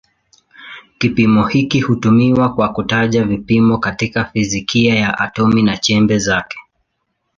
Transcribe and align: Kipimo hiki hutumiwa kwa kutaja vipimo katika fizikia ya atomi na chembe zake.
Kipimo 0.97 1.47
hiki 1.47 1.79
hutumiwa 1.81 2.53
kwa 2.53 2.69
kutaja 2.69 3.23
vipimo 3.23 3.77
katika 3.77 4.25
fizikia 4.25 4.95
ya 4.95 5.17
atomi 5.19 5.63
na 5.63 5.77
chembe 5.77 6.19
zake. 6.19 6.57